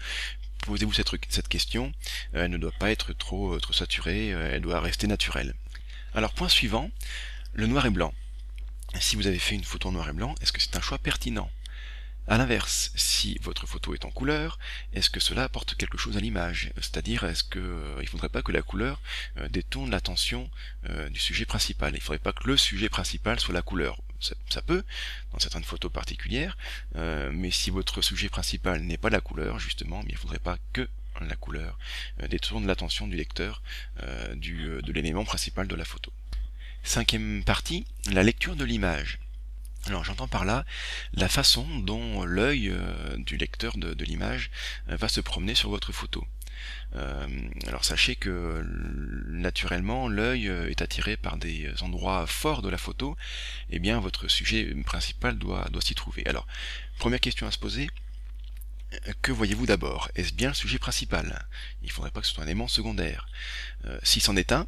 posez-vous 0.66 0.94
cette, 0.94 1.48
question. 1.48 1.92
Euh, 2.34 2.46
elle 2.46 2.52
ne 2.52 2.58
doit 2.58 2.72
pas 2.72 2.92
être 2.92 3.14
trop 3.14 3.60
trop 3.60 3.74
saturée, 3.74 4.30
elle 4.30 4.62
doit 4.62 4.80
rester 4.80 5.08
naturelle. 5.08 5.56
Alors 6.14 6.34
point 6.34 6.50
suivant, 6.50 6.90
le 7.54 7.68
noir 7.68 7.86
et 7.86 7.90
blanc. 7.90 8.14
Si 9.00 9.16
vous 9.16 9.28
avez 9.28 9.40
fait 9.40 9.56
une 9.56 9.64
photo 9.64 9.90
en 9.90 9.92
noir 9.92 10.10
et 10.10 10.14
blanc, 10.14 10.36
est-ce 10.42 10.54
que 10.54 10.62
c'est 10.62 10.76
un 10.76 10.82
choix 10.82 10.98
pertinent? 10.98 11.50
A 12.28 12.38
l'inverse, 12.38 12.92
si 12.96 13.38
votre 13.42 13.68
photo 13.68 13.94
est 13.94 14.06
en 14.06 14.10
couleur, 14.10 14.58
est-ce 14.94 15.12
que 15.12 15.20
cela 15.20 15.44
apporte 15.44 15.76
quelque 15.76 15.98
chose 15.98 16.18
à 16.18 16.20
l'image? 16.20 16.72
C'est-à-dire, 16.78 17.24
est-ce 17.24 17.44
que 17.44 17.60
euh, 17.60 18.00
il 18.02 18.08
faudrait 18.08 18.30
pas 18.30 18.42
que 18.42 18.52
la 18.52 18.64
couleur 18.64 19.00
euh, 19.38 19.48
détourne 19.50 19.92
l'attention 19.92 20.50
euh, 20.90 21.10
du 21.10 21.20
sujet 21.20 21.46
principal? 21.46 21.94
Il 21.94 22.02
faudrait 22.02 22.18
pas 22.18 22.34
que 22.34 22.48
le 22.48 22.58
sujet 22.58 22.90
principal 22.90 23.40
soit 23.40 23.54
la 23.54 23.62
couleur. 23.62 24.02
Ça, 24.50 24.62
peut, 24.64 24.84
dans 25.34 25.40
certaines 25.40 25.66
photos 25.66 25.92
particulières, 25.92 26.58
mais 26.96 27.52
si 27.52 27.70
votre 27.70 28.02
sujet 28.02 28.28
principal 28.28 28.82
n'est 28.82 28.98
pas 28.98 29.12
la 29.12 29.22
couleur, 29.22 29.60
justement, 29.60 30.02
il 30.08 30.14
ne 30.14 30.18
faudrait 30.18 30.40
pas 30.40 30.58
que 30.74 30.88
la 31.22 31.36
couleur 31.36 31.78
détourne 32.30 32.66
l'attention 32.66 33.08
du 33.08 33.18
lecteur 33.18 33.62
du, 34.36 34.82
de 34.82 34.92
l'élément 34.94 35.26
principal 35.26 35.68
de 35.68 35.76
la 35.76 35.86
photo. 35.86 36.12
Cinquième 36.82 37.44
partie, 37.44 37.86
la 38.12 38.24
lecture 38.24 38.56
de 38.56 38.64
l'image. 38.64 39.20
Alors 39.88 40.04
j'entends 40.04 40.28
par 40.28 40.46
là 40.46 40.66
la 41.14 41.30
façon 41.30 41.80
dont 41.80 42.26
l'œil 42.26 42.70
euh, 42.70 43.18
du 43.18 43.38
lecteur 43.38 43.78
de, 43.78 44.04
l'image 44.04 44.50
euh, 44.90 44.96
va 44.96 45.08
se 45.08 45.22
promener 45.22 45.54
sur 45.54 45.70
votre 45.70 45.92
photo. 45.92 46.26
Euh, 46.96 47.28
alors 47.68 47.86
sachez 47.86 48.16
que 48.16 48.66
naturellement 49.28 50.08
l'œil 50.08 50.48
est 50.48 50.82
attiré 50.82 51.18
par 51.18 51.38
des 51.38 51.70
endroits 51.84 52.26
forts 52.26 52.64
de 52.64 52.70
la 52.70 52.78
photo, 52.78 53.16
et 53.70 53.76
eh 53.76 53.80
bien 53.80 54.00
votre 54.00 54.28
sujet 54.28 54.74
principal 54.86 55.38
doit, 55.38 55.68
doit 55.72 55.82
s'y 55.82 55.94
trouver. 55.94 56.26
Alors, 56.26 56.48
première 56.98 57.20
question 57.20 57.46
à 57.46 57.52
se 57.52 57.60
poser, 57.60 57.90
que 59.22 59.32
voyez-vous 59.32 59.66
d'abord? 59.66 60.10
Est-ce 60.16 60.34
bien 60.34 60.50
le 60.50 60.54
sujet 60.54 60.80
principal? 60.80 61.48
Il 61.82 61.88
ne 61.88 61.92
faudrait 61.92 62.12
pas 62.12 62.22
que 62.22 62.28
ce 62.28 62.34
soit 62.34 62.44
un 62.44 62.48
élément 62.48 62.68
secondaire. 62.68 63.28
Euh, 63.86 64.00
si 64.04 64.20
c'en 64.20 64.36
est 64.36 64.52
un, 64.52 64.68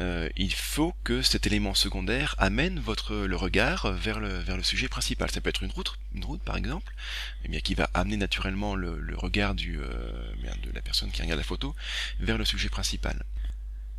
euh, 0.00 0.28
il 0.36 0.52
faut 0.52 0.94
que 1.04 1.22
cet 1.22 1.46
élément 1.46 1.74
secondaire 1.74 2.34
amène 2.38 2.80
votre 2.80 3.14
le 3.14 3.36
regard 3.36 3.92
vers 3.92 4.20
le, 4.20 4.38
vers 4.38 4.56
le 4.56 4.62
sujet 4.62 4.88
principal. 4.88 5.30
Ça 5.30 5.40
peut 5.40 5.50
être 5.50 5.62
une 5.62 5.70
route, 5.70 5.98
une 6.14 6.24
route 6.24 6.42
par 6.42 6.56
exemple, 6.56 6.92
eh 7.44 7.48
bien, 7.48 7.60
qui 7.60 7.74
va 7.74 7.90
amener 7.94 8.16
naturellement 8.16 8.74
le, 8.74 9.14
regard 9.16 9.54
du, 9.54 9.78
euh, 9.80 10.32
de 10.62 10.70
la 10.72 10.82
personne 10.82 11.10
qui 11.10 11.22
regarde 11.22 11.38
la 11.38 11.44
photo 11.44 11.74
vers 12.20 12.38
le 12.38 12.44
sujet 12.44 12.68
principal. 12.68 13.24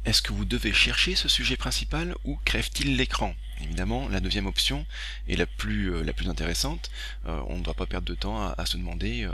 Est-ce 0.06 0.22
que 0.22 0.34
vous 0.34 0.46
devez 0.46 0.74
chercher 0.74 1.16
ce 1.16 1.30
sujet 1.30 1.56
principal 1.56 2.16
ou 2.26 2.38
crève-t-il 2.44 2.98
l'écran? 2.98 3.36
Évidemment, 3.64 4.10
la 4.10 4.20
deuxième 4.20 4.46
option 4.46 4.86
est 5.28 5.36
la 5.36 5.46
plus, 5.46 5.94
euh, 5.94 6.06
intéressante. 6.28 6.92
Euh, 7.26 7.42
on 7.48 7.58
ne 7.58 7.64
doit 7.64 7.74
pas 7.74 7.86
perdre 7.86 8.08
de 8.08 8.16
temps 8.16 8.42
à, 8.42 8.66
se 8.66 8.78
demander 8.78 9.28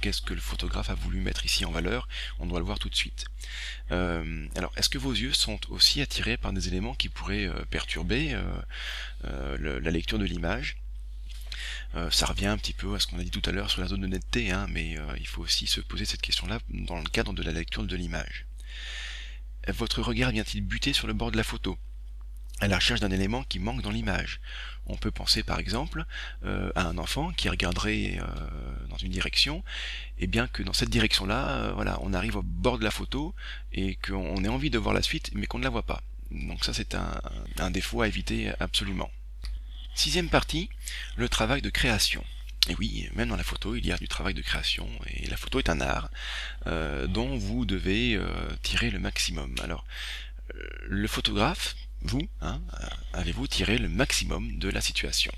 qu'est-ce 0.00 0.22
que 0.22 0.34
le 0.34 0.40
photographe 0.40 0.90
a 0.90 0.94
voulu 0.94 1.20
mettre 1.20 1.44
ici 1.44 1.64
en 1.64 1.70
valeur. 1.70 2.08
On 2.38 2.46
doit 2.46 2.58
le 2.58 2.64
voir 2.64 2.78
tout 2.78 2.88
de 2.88 2.94
suite. 2.94 3.26
alors, 3.90 4.72
est-ce 4.76 4.88
que 4.88 4.98
vos 4.98 5.12
yeux 5.12 5.32
sont 5.32 5.58
aussi 5.70 6.00
attirés 6.00 6.36
par 6.36 6.52
des 6.52 6.68
éléments 6.68 6.94
qui 6.94 7.08
pourraient 7.08 7.50
perturber 7.70 8.36
la 9.22 9.90
lecture 9.90 10.18
de 10.18 10.24
l'image? 10.24 10.78
Ça 12.10 12.26
revient 12.26 12.46
un 12.46 12.58
petit 12.58 12.72
peu 12.72 12.94
à 12.94 13.00
ce 13.00 13.06
qu'on 13.06 13.18
a 13.18 13.22
dit 13.22 13.30
tout 13.30 13.48
à 13.48 13.52
l'heure 13.52 13.70
sur 13.70 13.82
la 13.82 13.88
zone 13.88 14.00
de 14.00 14.06
netteté, 14.06 14.50
hein, 14.50 14.66
mais 14.70 14.96
il 15.18 15.26
faut 15.26 15.42
aussi 15.42 15.66
se 15.66 15.80
poser 15.80 16.04
cette 16.04 16.22
question-là 16.22 16.58
dans 16.70 16.98
le 16.98 17.08
cadre 17.08 17.32
de 17.32 17.42
la 17.42 17.52
lecture 17.52 17.84
de 17.84 17.96
l'image. 17.96 18.46
Votre 19.68 20.02
regard 20.02 20.30
vient-il 20.30 20.62
buter 20.62 20.92
sur 20.92 21.06
le 21.06 21.12
bord 21.12 21.30
de 21.30 21.36
la 21.36 21.44
photo? 21.44 21.78
À 22.60 22.68
la 22.68 22.76
recherche 22.76 23.00
d'un 23.00 23.10
élément 23.10 23.42
qui 23.44 23.58
manque 23.58 23.82
dans 23.82 23.90
l'image. 23.90 24.40
On 24.86 24.96
peut 24.96 25.10
penser 25.10 25.42
par 25.42 25.58
exemple 25.58 26.04
euh, 26.44 26.70
à 26.74 26.86
un 26.86 26.98
enfant 26.98 27.32
qui 27.32 27.48
regarderait 27.48 28.18
euh, 28.18 28.86
dans 28.88 28.96
une 28.98 29.10
direction, 29.10 29.64
et 30.18 30.26
bien 30.26 30.46
que 30.46 30.62
dans 30.62 30.72
cette 30.72 30.90
direction-là, 30.90 31.48
euh, 31.48 31.72
voilà, 31.72 31.98
on 32.02 32.12
arrive 32.12 32.36
au 32.36 32.42
bord 32.42 32.78
de 32.78 32.84
la 32.84 32.90
photo 32.90 33.34
et 33.72 33.96
qu'on 33.96 34.44
ait 34.44 34.48
envie 34.48 34.70
de 34.70 34.78
voir 34.78 34.94
la 34.94 35.02
suite, 35.02 35.30
mais 35.34 35.46
qu'on 35.46 35.58
ne 35.58 35.64
la 35.64 35.70
voit 35.70 35.84
pas. 35.84 36.02
Donc 36.30 36.64
ça 36.64 36.74
c'est 36.74 36.94
un, 36.94 37.20
un 37.58 37.70
défaut 37.70 38.02
à 38.02 38.08
éviter 38.08 38.52
absolument. 38.60 39.10
Sixième 39.94 40.28
partie, 40.28 40.68
le 41.16 41.28
travail 41.28 41.62
de 41.62 41.70
création. 41.70 42.24
Et 42.68 42.74
oui, 42.76 43.08
même 43.14 43.28
dans 43.28 43.36
la 43.36 43.44
photo, 43.44 43.74
il 43.76 43.86
y 43.86 43.92
a 43.92 43.98
du 43.98 44.08
travail 44.08 44.34
de 44.34 44.42
création, 44.42 44.88
et 45.06 45.26
la 45.26 45.36
photo 45.36 45.58
est 45.58 45.68
un 45.68 45.80
art 45.82 46.10
dont 47.08 47.36
vous 47.36 47.66
devez 47.66 48.18
tirer 48.62 48.90
le 48.90 48.98
maximum. 48.98 49.54
Alors, 49.62 49.84
le 50.86 51.06
photographe, 51.06 51.76
vous, 52.04 52.28
hein, 52.40 52.60
avez-vous 53.12 53.46
tiré 53.46 53.78
le 53.78 53.88
maximum 53.88 54.58
de 54.58 54.68
la 54.68 54.80
situation 54.80 55.32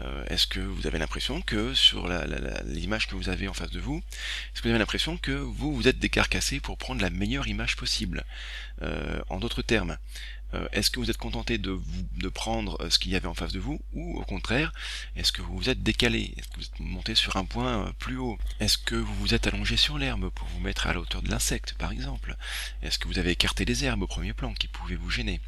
euh, 0.00 0.24
Est-ce 0.26 0.46
que 0.46 0.60
vous 0.60 0.86
avez 0.86 0.98
l'impression 0.98 1.42
que 1.42 1.74
sur 1.74 2.08
l'image 2.64 3.08
que 3.08 3.16
vous 3.16 3.28
avez 3.28 3.48
en 3.48 3.54
face 3.54 3.70
de 3.70 3.80
vous, 3.80 3.98
est-ce 3.98 4.62
que 4.62 4.68
vous 4.68 4.70
avez 4.70 4.78
l'impression 4.78 5.16
que 5.16 5.32
vous 5.32 5.74
vous 5.74 5.88
êtes 5.88 5.98
décarcassé 5.98 6.60
pour 6.60 6.78
prendre 6.78 7.02
la 7.02 7.10
meilleure 7.10 7.48
image 7.48 7.76
possible 7.76 8.24
euh, 8.82 9.20
En 9.28 9.38
d'autres 9.40 9.62
termes, 9.62 9.98
euh, 10.54 10.66
est-ce 10.72 10.90
que 10.90 10.98
vous 10.98 11.10
êtes 11.10 11.18
contenté 11.18 11.58
de, 11.58 11.78
de 12.16 12.28
prendre 12.28 12.80
euh, 12.80 12.88
ce 12.88 12.98
qu'il 12.98 13.12
y 13.12 13.16
avait 13.16 13.26
en 13.26 13.34
face 13.34 13.52
de 13.52 13.58
vous 13.58 13.80
ou 13.92 14.18
au 14.18 14.24
contraire 14.24 14.72
est-ce 15.14 15.30
que 15.30 15.42
vous 15.42 15.54
vous 15.54 15.68
êtes 15.68 15.82
décalé 15.82 16.32
Est-ce 16.38 16.48
que 16.48 16.56
vous 16.56 16.64
êtes 16.64 16.80
monté 16.80 17.14
sur 17.14 17.36
un 17.36 17.44
point 17.44 17.86
euh, 17.86 17.92
plus 17.98 18.16
haut? 18.16 18.38
Est-ce 18.58 18.78
que 18.78 18.94
vous 18.94 19.14
vous 19.16 19.34
êtes 19.34 19.46
allongé 19.46 19.76
sur 19.76 19.98
l'herbe 19.98 20.30
pour 20.30 20.48
vous 20.48 20.60
mettre 20.60 20.86
à 20.86 20.94
la 20.94 21.00
hauteur 21.00 21.20
de 21.20 21.30
l'insecte 21.30 21.74
par 21.74 21.92
exemple? 21.92 22.36
Est-ce 22.82 22.98
que 22.98 23.08
vous 23.08 23.18
avez 23.18 23.32
écarté 23.32 23.66
les 23.66 23.84
herbes 23.84 24.02
au 24.02 24.06
premier 24.06 24.32
plan 24.32 24.54
qui 24.54 24.68
pouvaient 24.68 24.96
vous 24.96 25.10
gêner? 25.10 25.40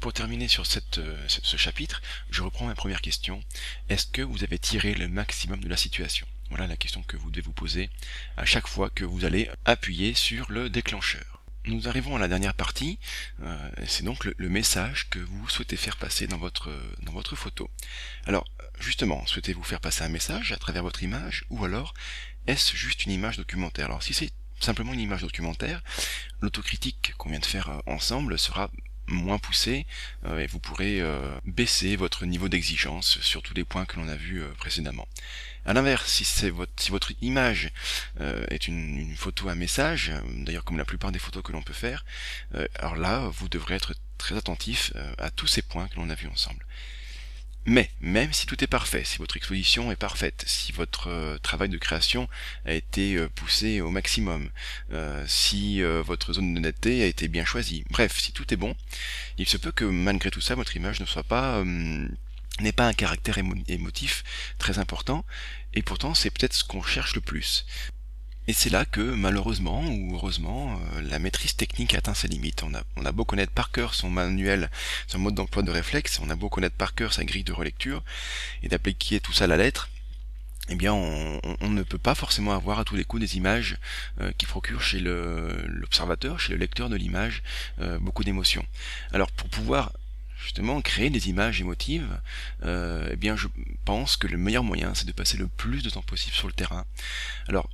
Pour 0.00 0.12
terminer 0.12 0.48
sur 0.48 0.66
cette, 0.66 1.00
ce 1.28 1.56
chapitre, 1.56 2.02
je 2.30 2.42
reprends 2.42 2.66
ma 2.66 2.74
première 2.74 3.00
question. 3.00 3.42
Est-ce 3.88 4.06
que 4.06 4.22
vous 4.22 4.44
avez 4.44 4.58
tiré 4.58 4.94
le 4.94 5.08
maximum 5.08 5.60
de 5.60 5.68
la 5.68 5.76
situation? 5.76 6.26
Voilà 6.50 6.66
la 6.66 6.76
question 6.76 7.02
que 7.02 7.16
vous 7.16 7.30
devez 7.30 7.42
vous 7.42 7.52
poser 7.52 7.90
à 8.36 8.44
chaque 8.44 8.68
fois 8.68 8.90
que 8.90 9.04
vous 9.04 9.24
allez 9.24 9.50
appuyer 9.64 10.14
sur 10.14 10.50
le 10.50 10.70
déclencheur. 10.70 11.42
Nous 11.66 11.88
arrivons 11.88 12.14
à 12.14 12.18
la 12.18 12.28
dernière 12.28 12.52
partie, 12.52 12.98
euh, 13.42 13.70
c'est 13.86 14.04
donc 14.04 14.24
le, 14.24 14.48
message 14.50 15.08
que 15.08 15.18
vous 15.18 15.48
souhaitez 15.48 15.78
faire 15.78 15.96
passer 15.96 16.26
dans 16.26 16.36
votre, 16.36 16.70
dans 17.02 17.12
votre 17.12 17.36
photo. 17.36 17.70
Alors, 18.26 18.44
justement, 18.78 19.24
souhaitez-vous 19.26 19.62
faire 19.62 19.80
passer 19.80 20.04
un 20.04 20.10
message 20.10 20.52
à 20.52 20.58
travers 20.58 20.82
votre 20.82 21.02
image, 21.02 21.46
ou 21.48 21.64
alors 21.64 21.94
est-ce 22.46 22.76
juste 22.76 23.06
une 23.06 23.12
image 23.12 23.38
documentaire? 23.38 23.86
Alors 23.86 24.02
si 24.02 24.12
c'est 24.12 24.30
simplement 24.60 24.92
une 24.92 25.00
image 25.00 25.22
documentaire, 25.22 25.82
l'autocritique 26.40 27.14
qu'on 27.16 27.30
vient 27.30 27.38
de 27.38 27.46
faire 27.46 27.70
euh, 27.70 27.80
ensemble 27.86 28.38
sera 28.38 28.70
moins 29.06 29.38
poussée 29.38 29.86
euh, 30.26 30.38
et 30.38 30.46
vous 30.46 30.58
pourrez 30.58 31.02
baisser 31.44 31.96
votre 31.96 32.26
niveau 32.26 32.48
d'exigence 32.48 33.18
sur 33.20 33.42
tous 33.42 33.54
les 33.54 33.64
points 33.64 33.84
que 33.84 33.96
l'on 33.96 34.08
a 34.08 34.16
vus 34.16 34.42
précédemment. 34.58 35.06
À 35.66 35.72
l'inverse, 35.72 36.22
si, 36.22 36.50
votre, 36.50 37.12
image 37.22 37.70
euh, 38.20 38.44
est 38.50 38.68
une, 38.68 39.14
photo 39.16 39.48
à 39.48 39.54
message, 39.54 40.10
euh, 40.10 40.20
d'ailleurs 40.44 40.64
comme 40.64 40.76
la 40.76 40.84
plupart 40.84 41.10
des 41.10 41.18
photos 41.18 41.42
que 41.42 41.52
l'on 41.52 41.62
peut 41.62 41.72
faire, 41.72 42.04
euh, 42.54 42.66
alors 42.78 42.96
là, 42.96 43.30
vous 43.32 43.48
devrez 43.48 43.74
être 43.74 43.94
très 44.18 44.36
attentif 44.36 44.92
à 45.18 45.30
tous 45.30 45.46
ces 45.46 45.62
points 45.62 45.88
que 45.88 45.96
l'on 45.96 46.10
a 46.10 46.14
vus 46.14 46.28
ensemble. 46.28 46.66
Mais, 47.66 47.90
même 48.00 48.32
si 48.32 48.46
tout 48.46 48.62
est 48.62 48.68
parfait, 48.68 49.04
si 49.04 49.18
votre 49.18 49.36
exposition 49.36 49.90
est 49.90 49.96
parfaite, 49.96 50.44
si 50.46 50.72
votre 50.72 51.38
travail 51.42 51.70
de 51.70 51.78
création 51.78 52.28
a 52.66 52.74
été 52.74 53.26
poussé 53.34 53.80
au 53.80 53.90
maximum, 53.90 54.50
si 55.26 55.82
votre 55.82 56.34
zone 56.34 56.52
de 56.54 56.60
netteté 56.60 57.02
a 57.02 57.06
été 57.06 57.28
bien 57.28 57.44
choisie, 57.44 57.84
bref, 57.90 58.18
si 58.18 58.32
tout 58.32 58.52
est 58.52 58.58
bon, 58.58 58.76
il 59.38 59.48
se 59.48 59.56
peut 59.56 59.72
que 59.72 59.84
malgré 59.86 60.30
tout 60.30 60.42
ça, 60.42 60.54
votre 60.54 60.76
image 60.76 61.00
ne 61.00 61.06
soit 61.06 61.22
pas 61.22 61.64
n'est 62.60 62.72
pas 62.72 62.86
un 62.86 62.92
caractère 62.92 63.38
émotif 63.38 64.22
très 64.58 64.78
important, 64.78 65.24
et 65.72 65.82
pourtant 65.82 66.14
c'est 66.14 66.30
peut-être 66.30 66.54
ce 66.54 66.62
qu'on 66.62 66.82
cherche 66.82 67.16
le 67.16 67.20
plus. 67.20 67.66
Et 68.46 68.52
c'est 68.52 68.68
là 68.68 68.84
que, 68.84 69.00
malheureusement 69.00 69.82
ou 69.86 70.14
heureusement, 70.14 70.78
euh, 70.94 71.00
la 71.02 71.18
maîtrise 71.18 71.56
technique 71.56 71.94
atteint 71.94 72.12
ses 72.12 72.28
limites. 72.28 72.62
On 72.62 72.74
a, 72.74 72.82
on 72.96 73.06
a 73.06 73.12
beau 73.12 73.24
connaître 73.24 73.52
par 73.52 73.70
cœur 73.70 73.94
son 73.94 74.10
manuel, 74.10 74.70
son 75.06 75.18
mode 75.18 75.34
d'emploi 75.34 75.62
de 75.62 75.70
réflexe, 75.70 76.20
on 76.22 76.28
a 76.28 76.36
beau 76.36 76.50
connaître 76.50 76.76
par 76.76 76.94
cœur 76.94 77.14
sa 77.14 77.24
grille 77.24 77.44
de 77.44 77.52
relecture, 77.52 78.02
et 78.62 78.68
d'appliquer 78.68 79.20
tout 79.20 79.32
ça 79.32 79.44
à 79.44 79.46
la 79.46 79.56
lettre, 79.56 79.88
eh 80.68 80.76
bien 80.76 80.92
on, 80.92 81.68
ne 81.68 81.82
peut 81.82 81.98
pas 81.98 82.14
forcément 82.14 82.52
avoir 82.52 82.78
à 82.78 82.84
tous 82.84 82.96
les 82.96 83.04
coups 83.04 83.20
des 83.20 83.36
images 83.36 83.78
euh, 84.20 84.32
qui 84.36 84.46
procurent 84.46 84.82
chez 84.82 85.00
l'observateur, 85.00 86.40
chez 86.40 86.52
le 86.52 86.58
lecteur 86.58 86.88
de 86.88 86.96
l'image, 86.96 87.42
euh, 87.80 87.98
beaucoup 87.98 88.24
d'émotions. 88.24 88.64
Alors 89.12 89.30
pour 89.30 89.48
pouvoir 89.48 89.92
justement 90.38 90.80
créer 90.82 91.10
des 91.10 91.28
images 91.28 91.60
émotives, 91.60 92.08
eh 92.62 93.16
bien 93.16 93.36
je 93.36 93.48
pense 93.86 94.16
que 94.18 94.26
le 94.26 94.36
meilleur 94.36 94.64
moyen 94.64 94.94
c'est 94.94 95.06
de 95.06 95.12
passer 95.12 95.38
le 95.38 95.48
plus 95.48 95.82
de 95.82 95.88
temps 95.88 96.02
possible 96.02 96.34
sur 96.34 96.46
le 96.46 96.52
terrain. 96.52 96.84
Alors 97.48 97.68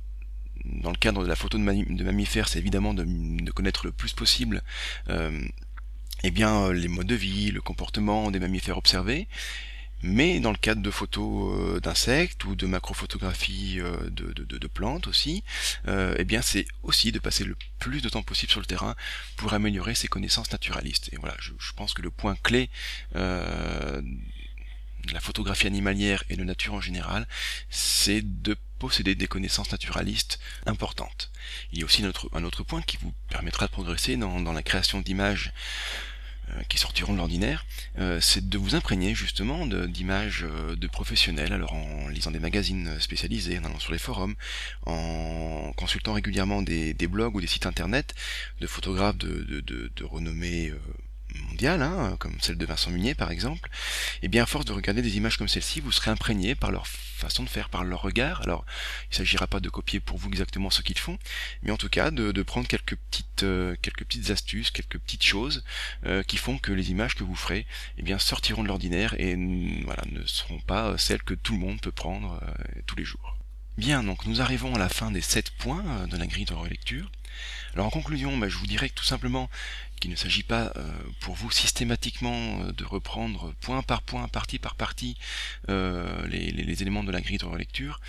dans 0.65 0.91
le 0.91 0.97
cadre 0.97 1.23
de 1.23 1.27
la 1.27 1.35
photo 1.35 1.57
de, 1.57 2.03
mammifères, 2.03 2.47
c'est 2.47 2.59
évidemment 2.59 2.93
de, 2.93 3.51
connaître 3.51 3.85
le 3.85 3.91
plus 3.91 4.13
possible 4.13 4.61
euh, 5.09 5.41
eh 6.23 6.31
bien, 6.31 6.71
les 6.71 6.87
modes 6.87 7.07
de 7.07 7.15
vie, 7.15 7.51
le 7.51 7.61
comportement 7.61 8.29
des 8.29 8.39
mammifères 8.39 8.77
observés, 8.77 9.27
mais 10.03 10.39
dans 10.39 10.51
le 10.51 10.57
cadre 10.57 10.81
de 10.81 10.91
photos 10.91 11.53
euh, 11.59 11.79
d'insectes 11.79 12.43
ou 12.45 12.55
de 12.55 12.65
macrophotographie 12.65 13.79
euh, 13.79 14.09
de, 14.09 14.33
de, 14.33 14.67
plantes 14.67 15.07
aussi, 15.07 15.43
euh, 15.87 16.15
eh 16.17 16.23
bien 16.23 16.41
c'est 16.41 16.65
aussi 16.83 17.11
de 17.11 17.19
passer 17.19 17.43
le 17.43 17.55
plus 17.79 18.01
de 18.01 18.09
temps 18.09 18.23
possible 18.23 18.51
sur 18.51 18.59
le 18.59 18.65
terrain 18.65 18.95
pour 19.35 19.53
améliorer 19.53 19.95
ses 19.95 20.07
connaissances 20.07 20.51
naturalistes. 20.51 21.09
Et 21.13 21.17
voilà, 21.17 21.35
je, 21.39 21.51
pense 21.75 21.93
que 21.93 22.01
le 22.01 22.11
point 22.11 22.35
clé 22.43 22.69
de 23.13 24.01
la 25.11 25.19
photographie 25.19 25.67
animalière 25.67 26.23
et 26.29 26.35
de 26.35 26.43
nature 26.43 26.73
en 26.73 26.81
général, 26.81 27.27
c'est 27.69 28.21
de 28.21 28.55
posséder 28.79 29.13
des 29.13 29.27
connaissances 29.27 29.71
naturalistes 29.71 30.39
importantes. 30.65 31.31
Il 31.71 31.79
y 31.79 31.81
a 31.83 31.85
aussi 31.85 32.03
un 32.03 32.43
autre, 32.43 32.63
point 32.63 32.81
qui 32.81 32.97
vous 32.97 33.13
permettra 33.29 33.67
de 33.67 33.71
progresser 33.71 34.17
dans, 34.17 34.53
la 34.53 34.63
création 34.63 35.01
d'images 35.01 35.53
euh, 36.49 36.63
qui 36.67 36.79
sortiront 36.79 37.13
de 37.13 37.19
l'ordinaire, 37.19 37.65
euh, 37.99 38.19
c'est 38.19 38.49
de 38.49 38.57
vous 38.57 38.73
imprégner 38.73 39.13
justement 39.13 39.67
d'images 39.67 40.43
euh, 40.43 40.75
de, 40.75 40.87
professionnels, 40.87 41.53
alors 41.53 41.73
en 41.73 42.07
lisant 42.07 42.31
des 42.31 42.39
magazines 42.39 42.99
spécialisés, 42.99 43.59
en 43.59 43.65
allant 43.65 43.79
sur 43.79 43.91
les 43.91 43.99
forums, 43.99 44.35
en 44.87 45.71
consultant 45.77 46.13
régulièrement 46.13 46.63
des, 46.63 46.95
blogs 47.07 47.35
ou 47.35 47.41
des 47.41 47.47
sites 47.47 47.67
internet 47.67 48.15
de 48.59 48.65
photographes 48.65 49.17
de 49.17 50.03
renommée 50.03 50.73
mondiale, 51.47 51.81
hein, 51.81 52.15
comme 52.19 52.35
celle 52.41 52.57
de 52.57 52.65
Vincent 52.65 52.91
Munier 52.91 53.15
par 53.15 53.31
exemple, 53.31 53.69
et 54.21 54.27
bien 54.27 54.43
à 54.43 54.45
force 54.45 54.65
de 54.65 54.73
regarder 54.73 55.01
des 55.01 55.17
images 55.17 55.37
comme 55.37 55.47
celle-ci, 55.47 55.79
vous 55.79 55.91
serez 55.91 56.11
imprégné 56.11 56.55
par 56.55 56.71
leur 56.71 56.87
façon 56.87 57.43
de 57.43 57.49
faire, 57.49 57.69
par 57.69 57.83
leur 57.83 58.01
regard. 58.01 58.41
Alors, 58.41 58.65
il 59.11 59.15
s'agira 59.15 59.47
pas 59.47 59.59
de 59.59 59.69
copier 59.69 59.99
pour 59.99 60.17
vous 60.17 60.27
exactement 60.27 60.69
ce 60.69 60.81
qu'ils 60.81 60.97
font, 60.97 61.17
mais 61.63 61.71
en 61.71 61.77
tout 61.77 61.89
cas 61.89 62.11
de, 62.11 62.41
prendre 62.41 62.67
quelques 62.67 62.95
petites, 62.95 63.43
euh, 63.43 63.75
quelques 63.81 64.03
petites 64.05 64.31
astuces, 64.31 64.71
quelques 64.71 64.97
petites 64.97 65.23
choses 65.23 65.63
euh, 66.05 66.23
qui 66.23 66.37
font 66.37 66.57
que 66.57 66.71
les 66.71 66.91
images 66.91 67.15
que 67.15 67.23
vous 67.23 67.35
ferez, 67.35 67.65
eh 67.97 68.01
bien 68.01 68.17
sortiront 68.17 68.63
de 68.63 68.67
l'ordinaire 68.67 69.13
et 69.19 69.35
voilà, 69.85 70.03
ne 70.11 70.25
seront 70.25 70.59
pas 70.59 70.97
celles 70.97 71.23
que 71.23 71.35
tout 71.35 71.53
le 71.53 71.59
monde 71.59 71.79
peut 71.79 71.91
prendre 71.91 72.41
euh, 72.41 72.81
tous 72.87 72.95
les 72.95 73.05
jours. 73.05 73.40
Bien, 73.77 74.03
donc 74.03 74.25
nous 74.25 74.41
arrivons 74.41 74.75
à 74.75 74.79
la 74.79 74.89
fin 74.89 75.11
des 75.11 75.21
7 75.21 75.51
points 75.51 76.07
de 76.07 76.17
la 76.17 76.27
grille 76.27 76.45
de 76.45 76.53
relecture. 76.53 77.09
Alors 77.73 77.87
en 77.87 77.89
conclusion, 77.89 78.37
bah, 78.37 78.49
je 78.49 78.57
vous 78.57 78.67
dirais 78.67 78.89
que 78.89 78.95
tout 78.95 79.05
simplement 79.05 79.49
qu'il 79.99 80.11
ne 80.11 80.15
s'agit 80.15 80.43
pas 80.43 80.73
euh, 80.75 80.91
pour 81.21 81.35
vous 81.35 81.51
systématiquement 81.51 82.61
euh, 82.63 82.73
de 82.73 82.83
reprendre 82.83 83.53
point 83.61 83.81
par 83.81 84.01
point, 84.01 84.27
partie 84.27 84.59
par 84.59 84.75
partie, 84.75 85.15
euh, 85.69 86.27
les, 86.27 86.81
éléments 86.81 87.03
de 87.03 87.11
la 87.11 87.21
grille 87.21 87.37
de 87.37 87.45
relecture. 87.45 88.01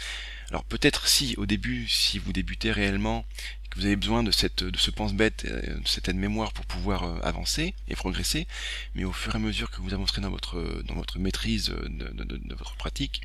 Alors 0.50 0.64
peut-être 0.64 1.06
si 1.06 1.36
au 1.36 1.46
début, 1.46 1.86
si 1.86 2.18
vous 2.18 2.32
débutez 2.32 2.72
réellement, 2.72 3.24
que 3.70 3.78
vous 3.78 3.86
avez 3.86 3.96
besoin 3.96 4.22
de, 4.22 4.32
cette, 4.32 4.64
de 4.64 4.76
ce 4.76 4.90
pense-bête, 4.90 5.46
de 5.46 5.86
cette 5.86 6.08
aide-mémoire 6.08 6.52
pour 6.52 6.66
pouvoir 6.66 7.24
avancer 7.24 7.74
et 7.88 7.94
progresser, 7.94 8.46
mais 8.94 9.04
au 9.04 9.12
fur 9.12 9.32
et 9.32 9.36
à 9.36 9.38
mesure 9.38 9.70
que 9.70 9.80
vous 9.80 9.94
avancerez 9.94 10.20
dans 10.20 10.28
votre, 10.28 10.82
dans 10.84 10.94
votre 10.94 11.18
maîtrise 11.18 11.68
de, 11.68 12.12
de 12.12 12.54
votre 12.54 12.74
pratique, 12.74 13.22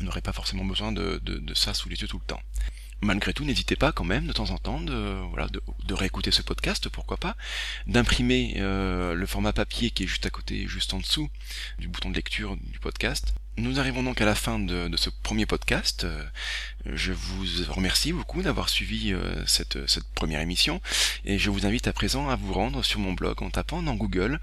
n'aurez 0.00 0.20
pas 0.20 0.32
forcément 0.32 0.64
besoin 0.64 0.92
de, 0.92 1.20
de, 1.22 1.54
ça 1.54 1.74
sous 1.74 1.88
les 1.88 2.00
yeux 2.00 2.08
tout 2.08 2.18
le 2.18 2.26
temps. 2.26 2.40
malgré 3.02 3.32
tout, 3.32 3.44
n'hésitez 3.44 3.76
pas 3.76 3.92
quand 3.92 4.04
même 4.04 4.26
de 4.26 4.32
temps 4.32 4.50
en 4.50 4.58
temps 4.58 4.80
de, 4.80 5.20
voilà, 5.30 5.48
de, 5.48 5.94
réécouter 5.94 6.30
ce 6.30 6.42
podcast, 6.42 6.88
pourquoi 6.88 7.16
pas, 7.16 7.36
d'imprimer 7.86 8.54
euh, 8.56 9.14
le 9.14 9.26
format 9.26 9.52
papier 9.52 9.90
qui 9.90 10.04
est 10.04 10.06
juste 10.06 10.26
à 10.26 10.30
côté, 10.30 10.66
juste 10.66 10.94
en 10.94 10.98
dessous 10.98 11.28
du 11.78 11.88
bouton 11.88 12.10
de 12.10 12.16
lecture 12.16 12.56
du 12.56 12.78
podcast. 12.78 13.34
Nous 13.58 13.80
arrivons 13.80 14.02
donc 14.02 14.20
à 14.20 14.26
la 14.26 14.34
fin 14.34 14.58
de, 14.58 14.94
ce 14.96 15.08
premier 15.08 15.46
podcast. 15.46 16.04
Euh, 16.04 16.22
je 16.84 17.12
vous 17.12 17.44
remercie 17.68 18.12
beaucoup 18.12 18.42
d'avoir 18.42 18.68
suivi 18.68 19.12
euh, 19.14 19.44
cette, 19.46 19.78
première 20.14 20.40
émission 20.40 20.82
et 21.24 21.38
je 21.38 21.48
vous 21.48 21.64
invite 21.64 21.86
à 21.88 21.94
présent 21.94 22.28
à 22.28 22.36
vous 22.36 22.52
rendre 22.52 22.82
sur 22.84 23.00
mon 23.00 23.14
blog 23.14 23.42
en 23.42 23.50
tapant 23.50 23.82
dans 23.82 23.94
Google 23.94 24.40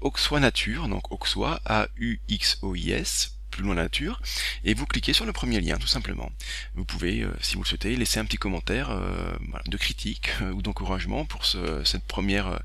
Auxois 0.00 0.40
Nature, 0.40 0.88
donc 0.88 1.12
Auxois 1.12 1.60
A-U-X-O-I-S 1.66 3.39
plus 3.50 3.62
loin 3.62 3.74
la 3.74 3.82
nature, 3.82 4.22
et 4.64 4.72
vous 4.74 4.86
cliquez 4.86 5.12
sur 5.12 5.26
le 5.26 5.32
premier 5.32 5.60
lien 5.60 5.78
tout 5.78 5.86
simplement. 5.86 6.30
Vous 6.74 6.84
pouvez, 6.84 7.22
euh, 7.22 7.32
si 7.40 7.54
vous 7.54 7.62
le 7.62 7.68
souhaitez, 7.68 7.94
laisser 7.96 8.18
un 8.20 8.24
petit 8.24 8.36
commentaire 8.36 8.90
euh, 8.90 9.32
de 9.66 9.76
critique 9.76 10.30
euh, 10.42 10.52
ou 10.52 10.62
d'encouragement 10.62 11.24
pour 11.24 11.44
cette, 11.44 12.04
première, 12.04 12.60